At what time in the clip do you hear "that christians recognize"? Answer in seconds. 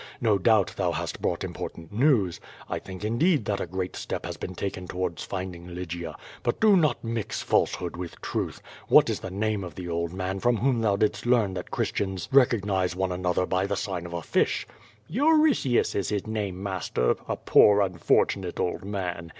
11.53-12.95